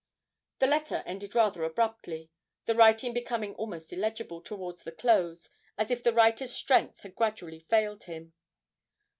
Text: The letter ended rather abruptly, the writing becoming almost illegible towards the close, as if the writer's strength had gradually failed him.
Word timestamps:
The 0.57 0.65
letter 0.65 1.03
ended 1.05 1.35
rather 1.35 1.63
abruptly, 1.63 2.31
the 2.65 2.73
writing 2.73 3.13
becoming 3.13 3.53
almost 3.53 3.93
illegible 3.93 4.41
towards 4.41 4.81
the 4.83 4.91
close, 4.91 5.47
as 5.77 5.91
if 5.91 6.01
the 6.01 6.11
writer's 6.11 6.51
strength 6.53 7.01
had 7.01 7.13
gradually 7.13 7.59
failed 7.59 8.05
him. 8.05 8.33